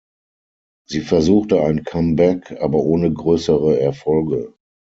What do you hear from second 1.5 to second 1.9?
ein